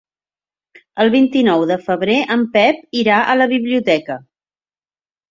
El 1.03 1.09
vint-i-nou 1.15 1.65
de 1.71 1.75
febrer 1.89 2.15
en 2.35 2.45
Pep 2.55 2.79
irà 3.01 3.19
a 3.33 3.35
la 3.43 3.47
biblioteca. 3.51 4.17